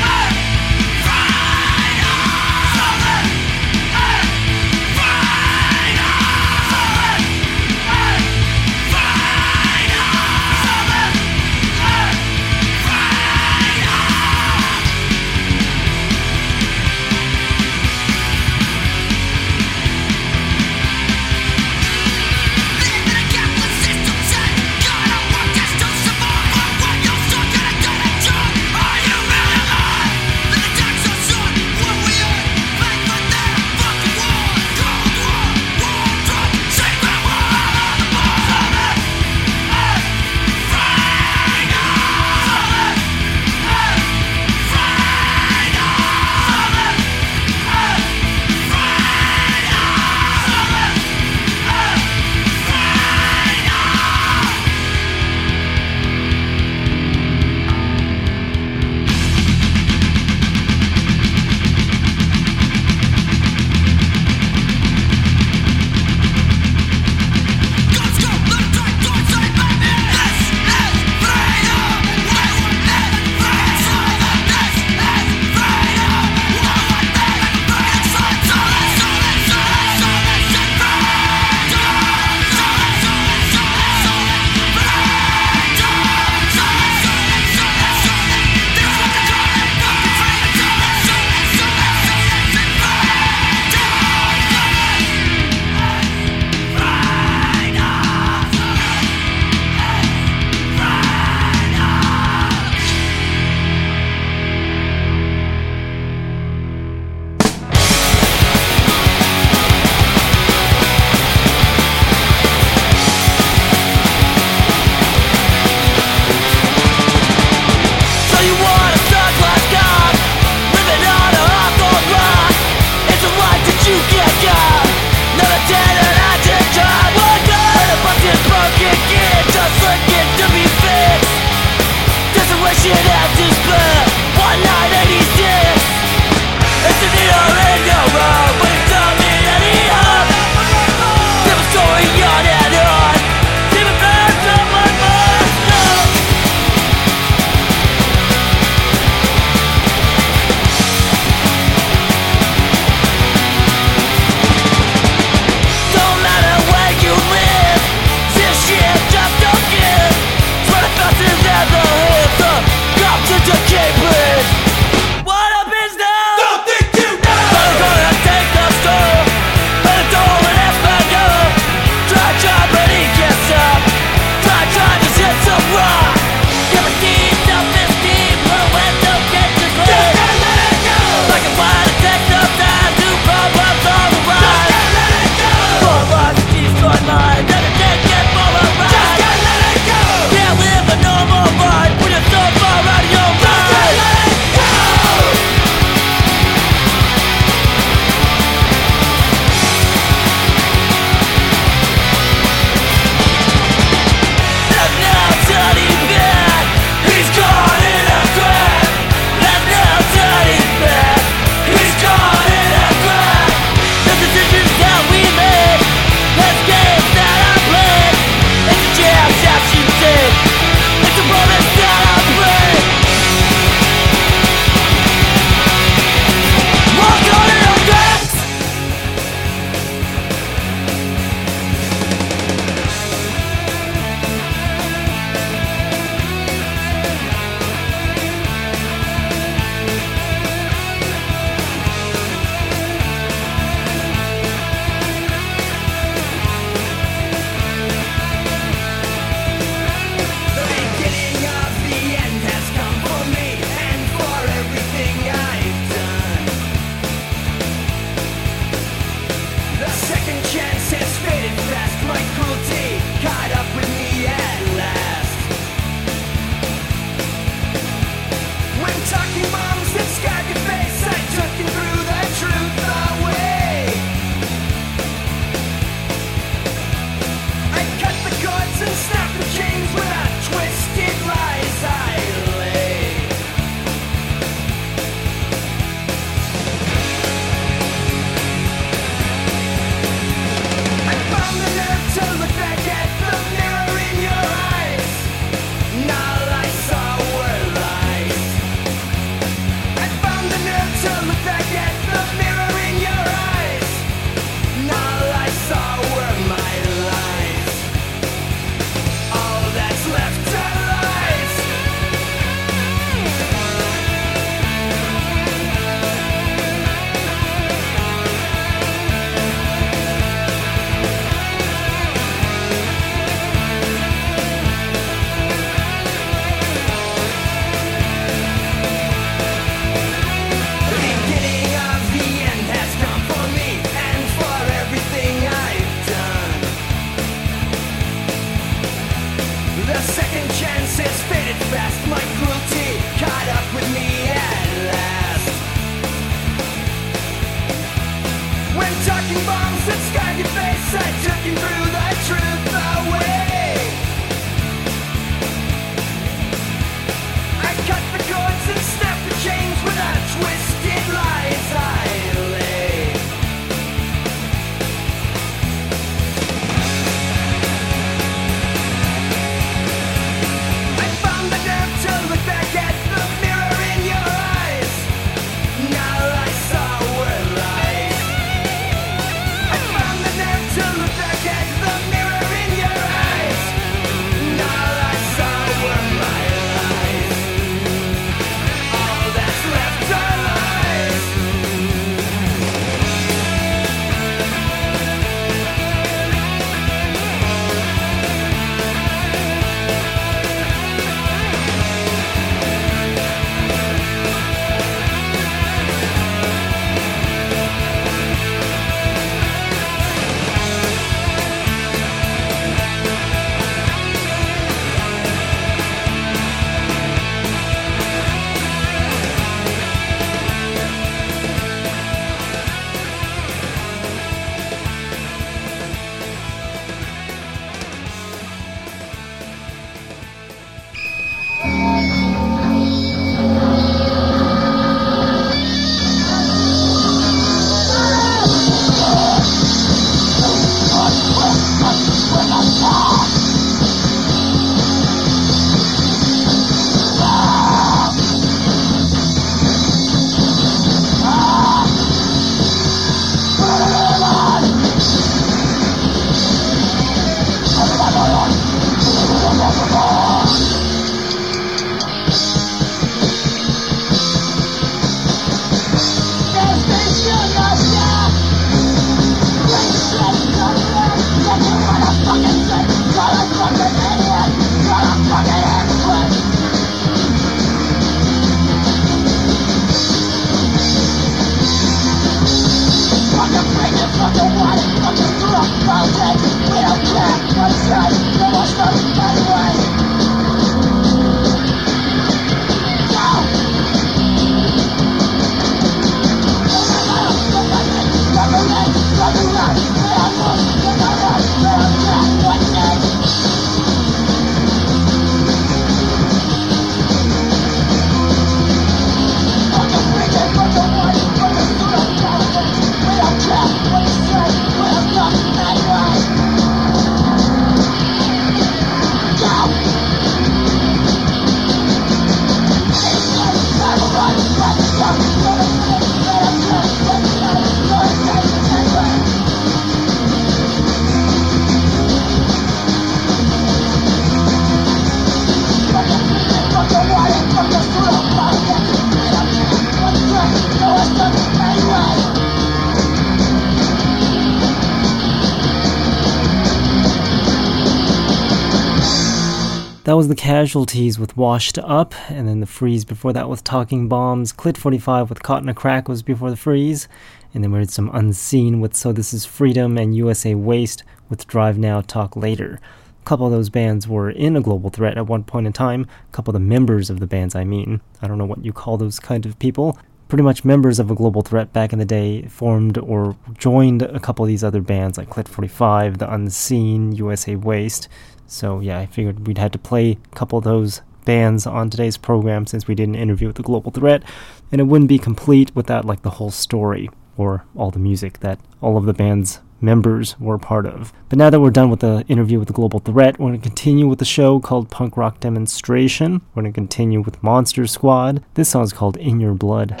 [550.24, 554.54] Was the Casualties with Washed Up, and then the Freeze before that with Talking Bombs.
[554.54, 557.08] Clit 45 with Caught in a Crack was before the Freeze,
[557.52, 561.46] and then we heard some Unseen with So This Is Freedom and USA Waste with
[561.46, 562.80] Drive Now, Talk Later.
[563.20, 566.06] A couple of those bands were in a global threat at one point in time.
[566.30, 568.00] A couple of the members of the bands, I mean.
[568.22, 569.98] I don't know what you call those kind of people.
[570.28, 574.18] Pretty much members of a global threat back in the day formed or joined a
[574.20, 578.08] couple of these other bands like Clit 45, The Unseen, USA Waste.
[578.46, 582.16] So yeah, I figured we'd had to play a couple of those bands on today's
[582.16, 584.22] program since we did an interview with the Global Threat,
[584.70, 588.60] and it wouldn't be complete without like the whole story or all the music that
[588.80, 591.12] all of the band's members were part of.
[591.28, 593.68] But now that we're done with the interview with the Global Threat, we're going to
[593.68, 596.40] continue with the show called Punk Rock Demonstration.
[596.54, 598.42] We're going to continue with Monster Squad.
[598.54, 600.00] This song is called In Your Blood.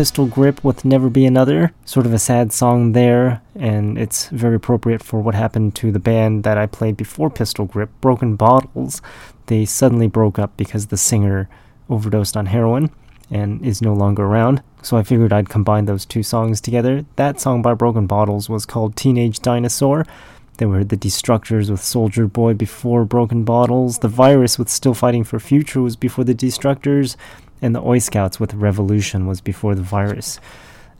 [0.00, 1.74] Pistol Grip with Never Be Another.
[1.84, 5.98] Sort of a sad song there, and it's very appropriate for what happened to the
[5.98, 9.02] band that I played before Pistol Grip, Broken Bottles.
[9.44, 11.50] They suddenly broke up because the singer
[11.90, 12.88] overdosed on heroin
[13.30, 14.62] and is no longer around.
[14.80, 17.04] So I figured I'd combine those two songs together.
[17.16, 20.06] That song by Broken Bottles was called Teenage Dinosaur.
[20.56, 23.98] There were the Destructors with Soldier Boy before Broken Bottles.
[23.98, 27.16] The Virus with Still Fighting for Future was before the Destructors.
[27.62, 30.40] And the Oi Scouts with Revolution was before the Virus.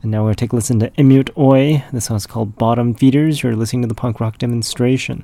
[0.01, 1.83] And now we're going to take a listen to Immute Oi.
[1.91, 3.43] This song's called Bottom Feeders.
[3.43, 5.23] You're listening to the punk rock demonstration.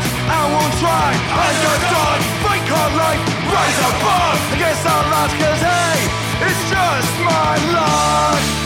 [0.00, 1.10] chance, I won't try.
[1.30, 3.20] I got done, fight hard like
[3.52, 4.38] rise above.
[4.52, 5.98] I guess I'll last cause hey,
[6.46, 8.59] it's just my life.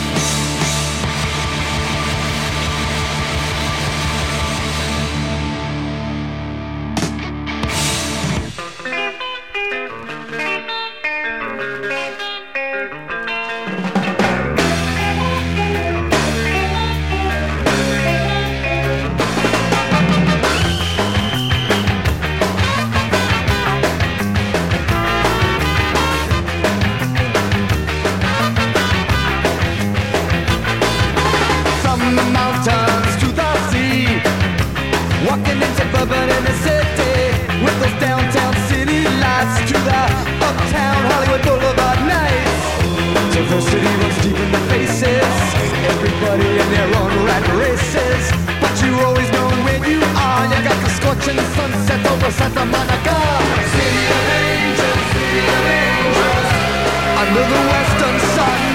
[51.25, 53.17] watching the sunset over Santa Monica.
[53.73, 56.49] City of angels, city of angels.
[57.17, 58.74] Under the western sun.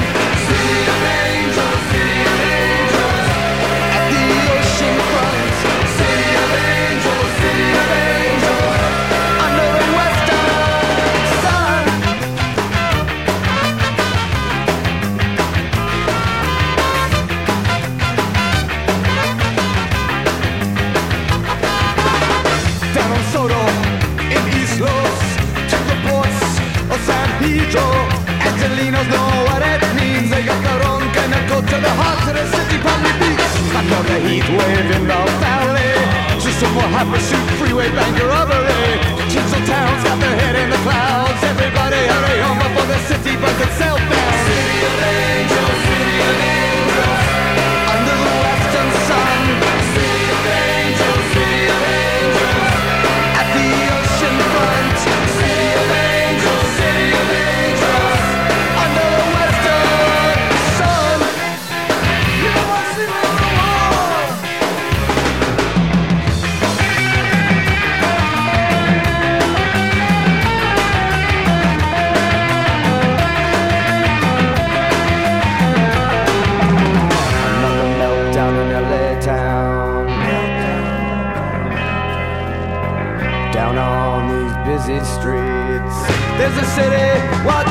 [31.81, 33.53] from the heart to the city Palm beats.
[33.73, 35.97] I know the heat wave in the valley.
[36.41, 39.01] Just some more hot pursuit, freeway bank robbery.
[39.33, 41.41] Chisel towns got their head in the clouds.
[41.43, 44.33] Everybody hurry home before the city burns itself down.
[44.45, 47.20] City of angels, city of angels.
[86.51, 87.09] is a city.
[87.45, 87.70] What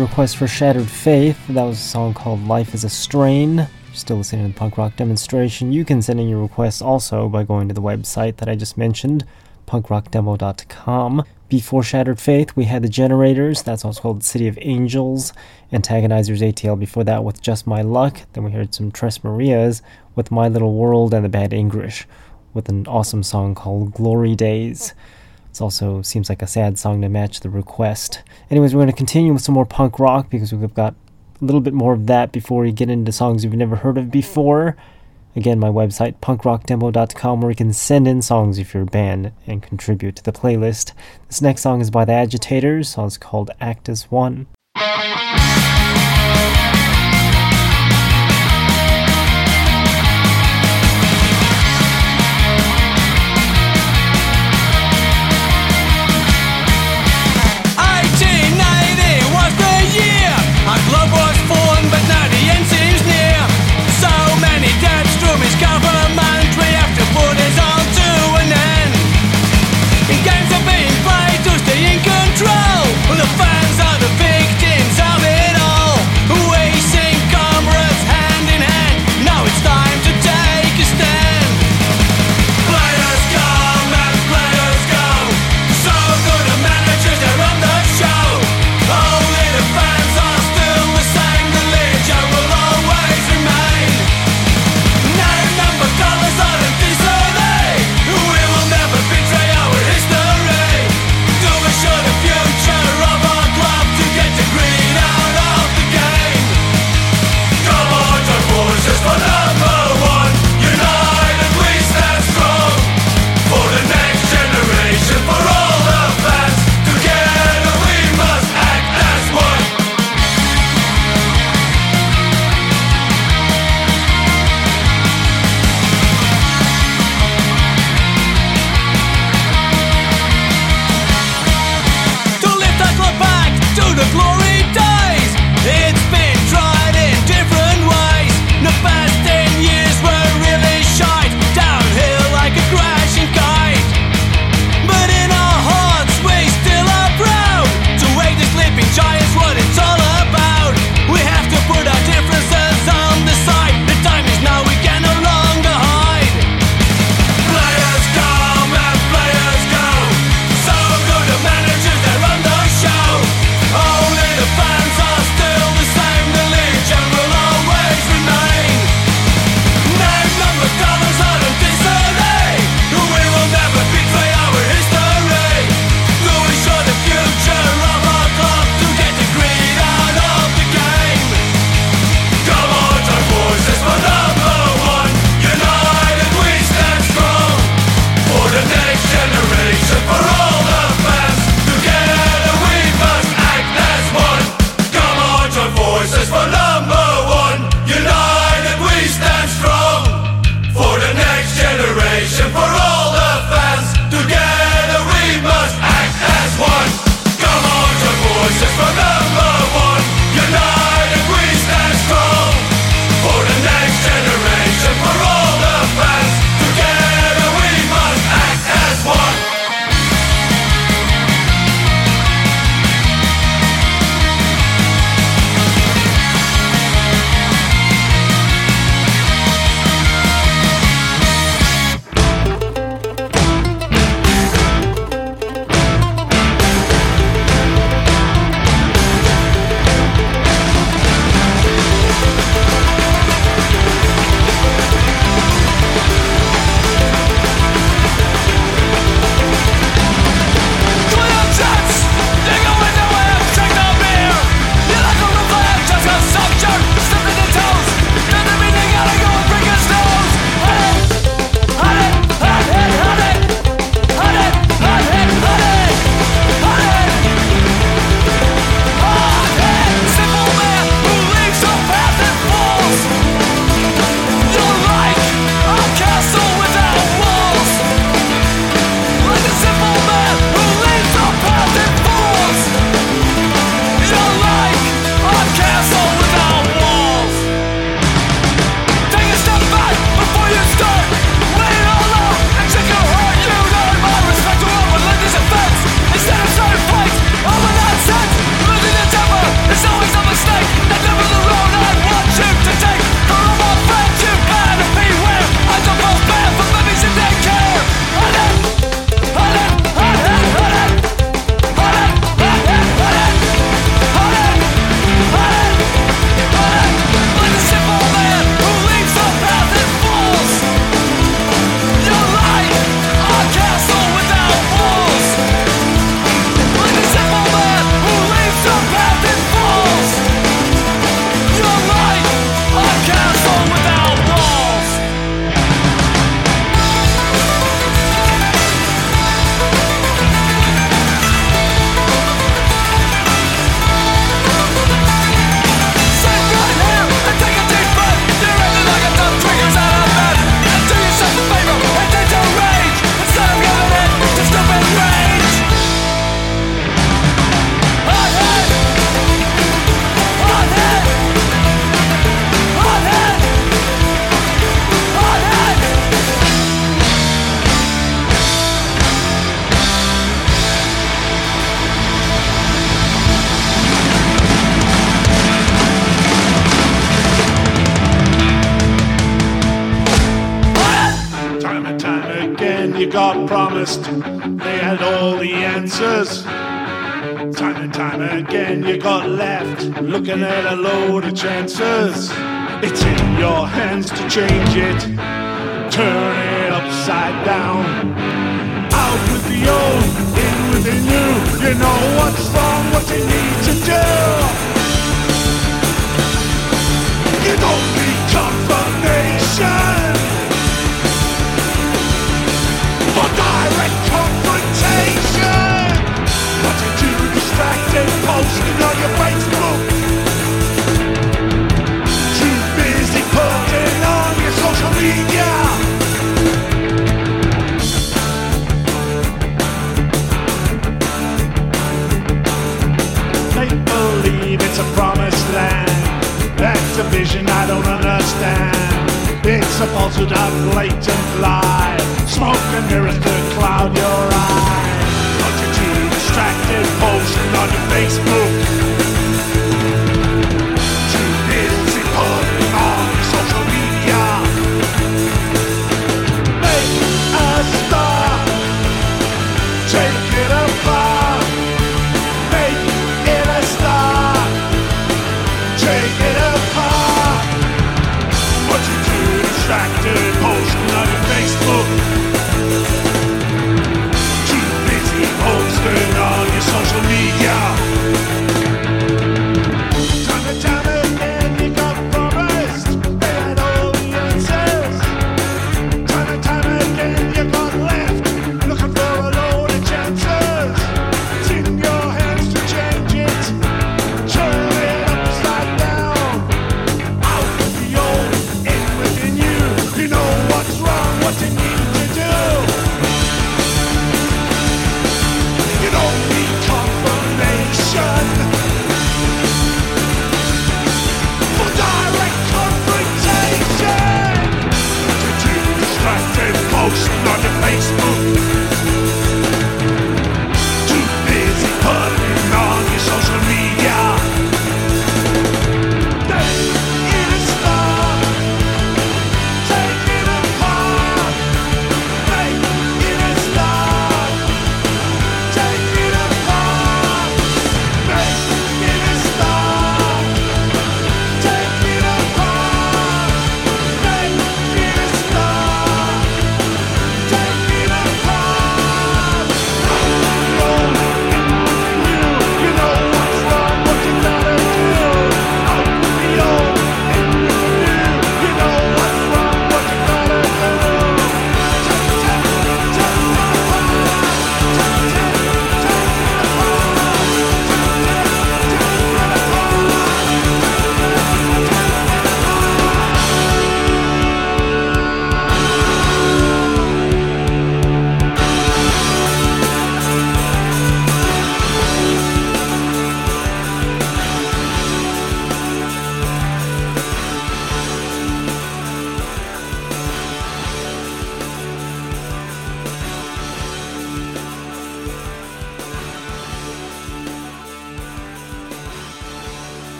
[0.00, 1.38] request for Shattered Faith.
[1.48, 3.68] That was a song called Life is a Strain.
[3.92, 5.72] Still listening to the punk rock demonstration.
[5.72, 8.76] You can send in your requests also by going to the website that I just
[8.76, 9.24] mentioned,
[9.66, 11.24] punkrockdemo.com.
[11.48, 15.32] Before Shattered Faith, we had The Generators, that's also called City of Angels,
[15.72, 18.20] Antagonizers ATL before that with Just My Luck.
[18.32, 19.82] Then we heard some Tres Marias
[20.14, 22.06] with My Little World and The Bad English
[22.52, 24.94] with an awesome song called Glory Days.
[25.54, 28.22] It also seems like a sad song to match the request.
[28.50, 30.94] Anyways, we're going to continue with some more punk rock because we've got
[31.40, 34.10] a little bit more of that before we get into songs you've never heard of
[34.10, 34.76] before.
[35.36, 39.62] Again, my website, punkrockdemo.com, where you can send in songs if you're a band and
[39.62, 40.92] contribute to the playlist.
[41.28, 42.88] This next song is by the Agitators.
[42.88, 44.48] The song's called Act as One.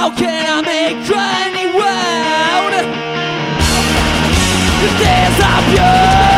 [0.00, 2.72] How can I make crying round?
[4.80, 6.29] The days are pure,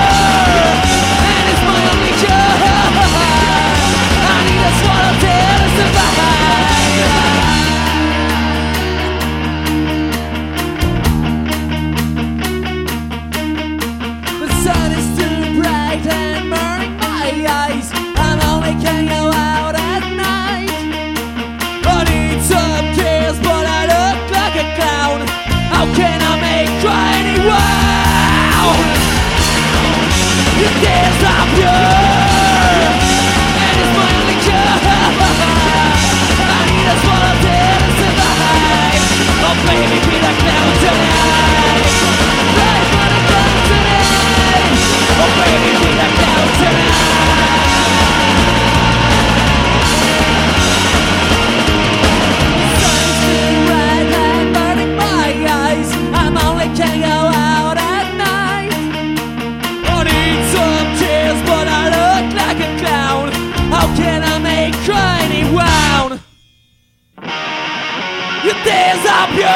[39.74, 40.11] Oh baby,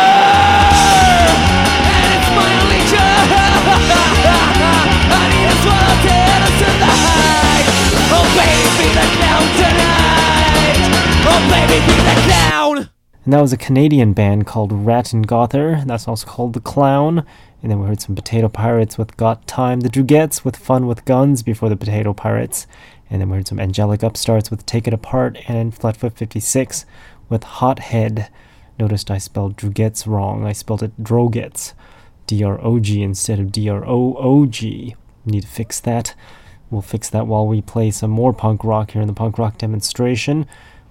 [13.27, 15.83] And that was a Canadian band called Rat and Gother.
[15.85, 17.27] That's also called The Clown.
[17.61, 19.81] And then we heard some Potato Pirates with Got Time.
[19.81, 22.69] The Droogettes with Fun with Guns before the Potato Pirates.
[23.11, 26.87] And then we heard some Angelic Upstarts with Take It Apart and Flatfoot 56
[27.29, 28.29] with Hot Head.
[28.79, 30.45] Noticed I spelled Droogettes wrong.
[30.45, 31.73] I spelled it Drogettes.
[32.27, 34.97] D R O G instead of D R O O G.
[35.25, 36.15] Need to fix that.
[36.71, 39.59] We'll fix that while we play some more punk rock here in the punk rock
[39.59, 40.47] demonstration.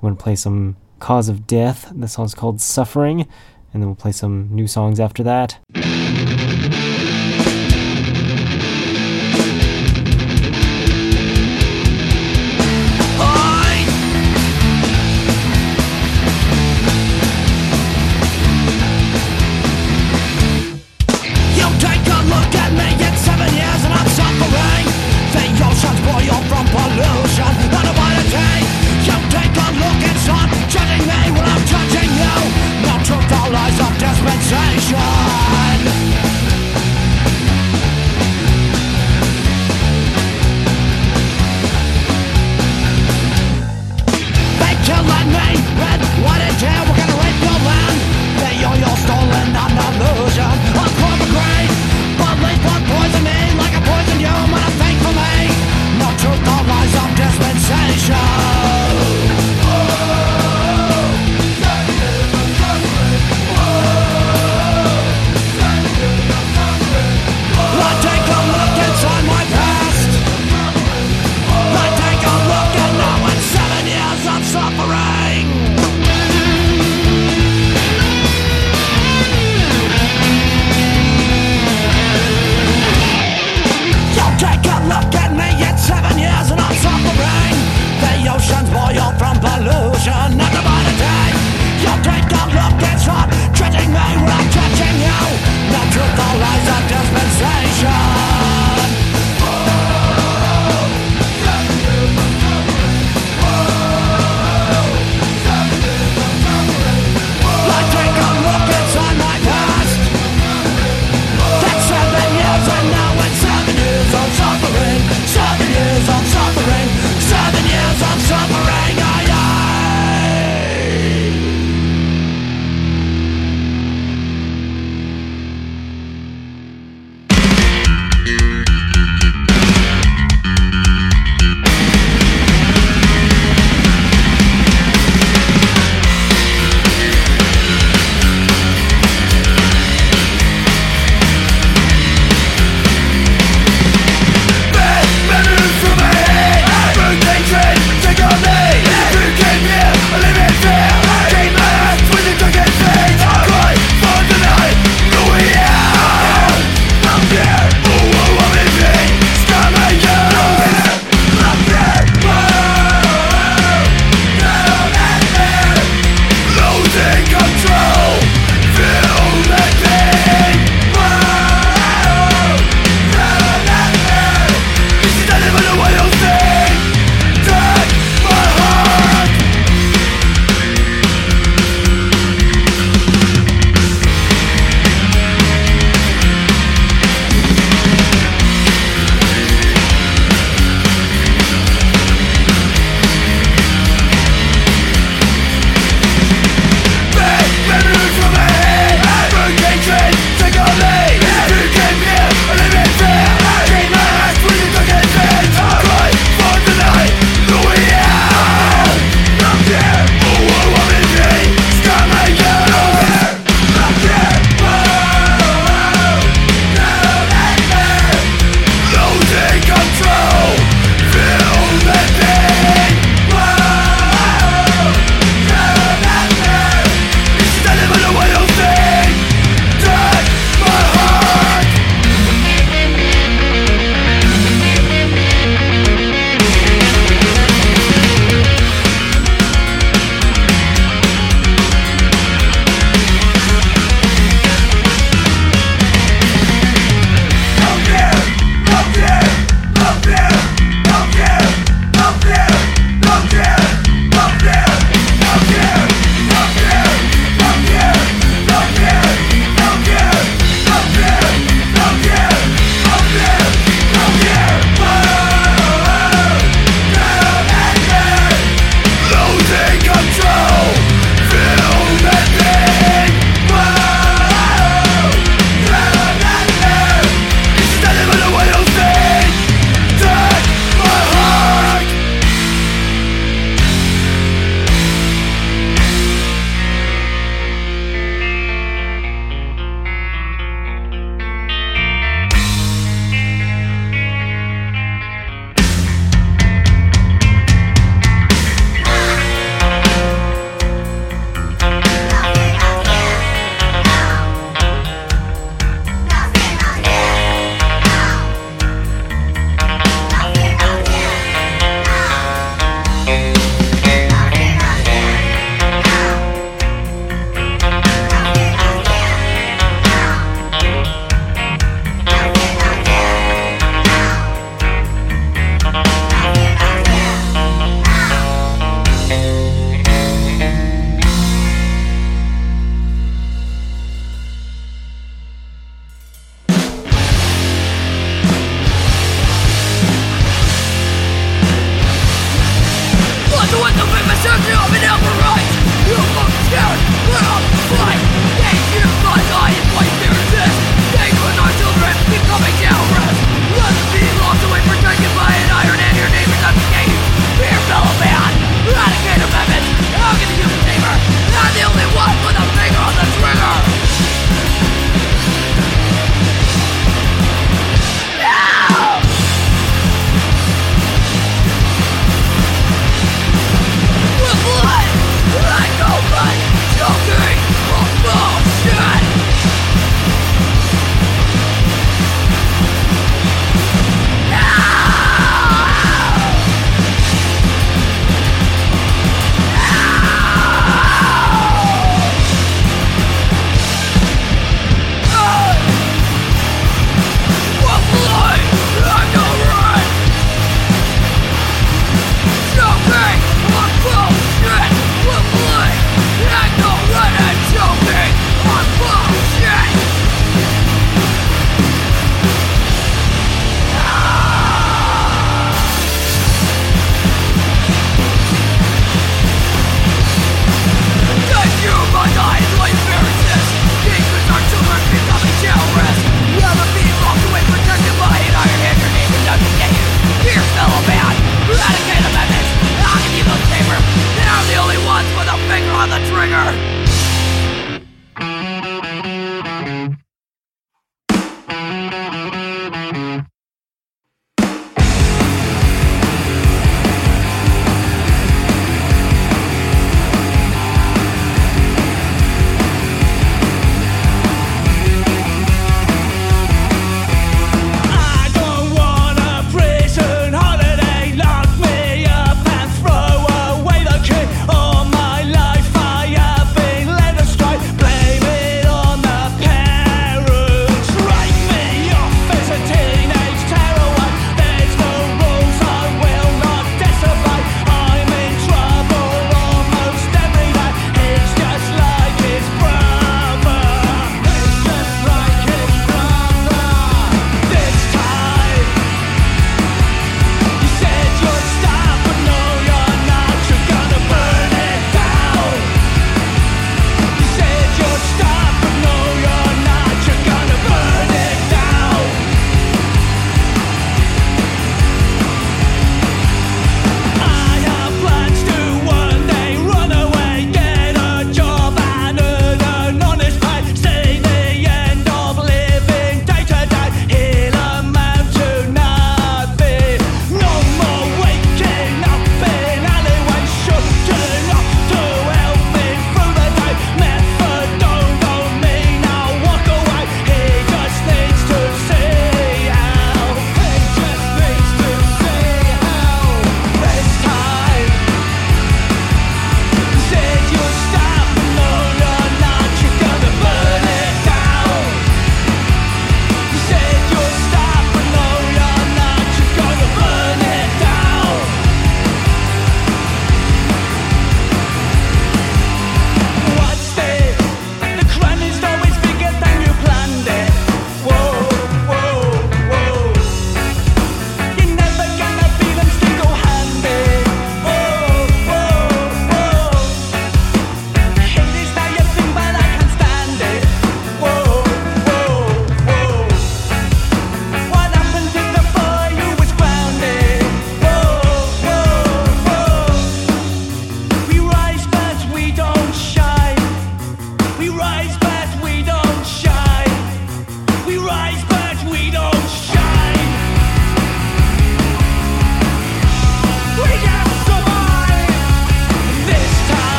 [0.00, 1.92] We're going to play some Cause of Death.
[1.94, 3.20] The song's called Suffering.
[3.72, 5.58] And then we'll play some new songs after that.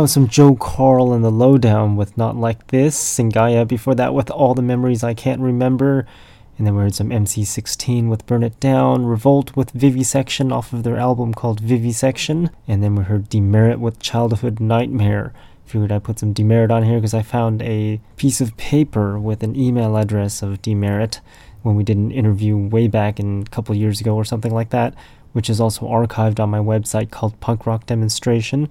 [0.00, 2.98] Was some Joe Carl and the Lowdown with Not Like This.
[2.98, 6.06] Singaya before that with All the Memories I Can't Remember.
[6.56, 10.84] And then we heard some MC16 with Burn It Down, Revolt with Vivisection off of
[10.84, 12.48] their album called Vivisection.
[12.66, 15.34] And then we heard Demerit with Childhood Nightmare.
[15.66, 19.42] Figured I'd put some Demerit on here because I found a piece of paper with
[19.42, 21.20] an email address of Demerit
[21.60, 24.70] when we did an interview way back in a couple years ago or something like
[24.70, 24.94] that,
[25.34, 28.70] which is also archived on my website called Punk Rock Demonstration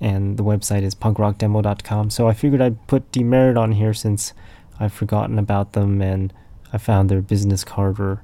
[0.00, 2.10] and the website is punkrockdemo.com.
[2.10, 4.32] So I figured I'd put Demerit on here since
[4.78, 6.32] I've forgotten about them and
[6.72, 8.22] I found their business card or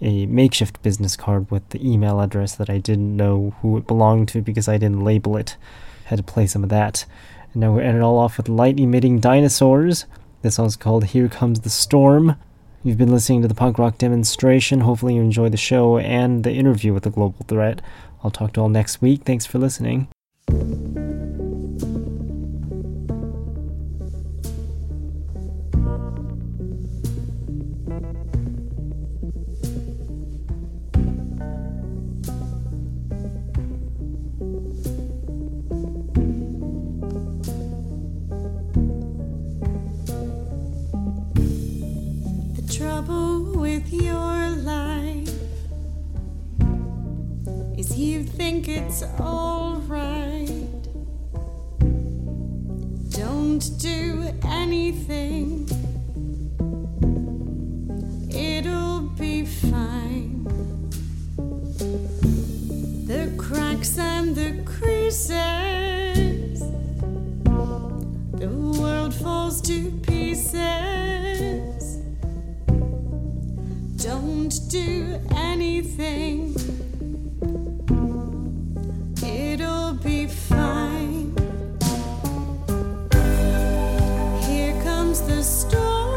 [0.00, 4.28] a makeshift business card with the email address that I didn't know who it belonged
[4.28, 5.56] to because I didn't label it.
[6.04, 7.04] Had to play some of that.
[7.52, 10.06] And now we end it all off with light emitting dinosaurs.
[10.42, 12.36] This song's called Here Comes the Storm.
[12.84, 14.80] You've been listening to the punk rock demonstration.
[14.80, 17.82] Hopefully, you enjoyed the show and the interview with the Global Threat.
[18.22, 19.24] I'll talk to you all next week.
[19.24, 20.08] Thanks for listening.
[20.50, 20.54] Is
[20.96, 21.37] you
[48.60, 50.48] think it's alright.
[53.10, 55.68] Don't do anything,
[58.30, 60.44] it'll be fine.
[63.06, 66.60] The cracks and the creases,
[68.40, 68.48] the
[68.80, 70.58] world falls to pieces.
[73.96, 76.77] Don't do anything.
[85.20, 86.07] The storm.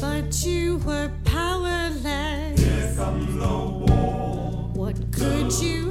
[0.00, 2.60] But you were powerless.
[2.60, 4.70] Here comes the war.
[4.74, 5.89] What could you